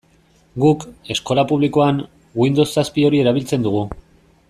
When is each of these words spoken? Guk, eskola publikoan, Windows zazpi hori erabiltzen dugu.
Guk, 0.63 0.85
eskola 1.15 1.43
publikoan, 1.53 1.99
Windows 2.45 2.69
zazpi 2.79 3.07
hori 3.11 3.21
erabiltzen 3.27 3.69
dugu. 3.69 3.87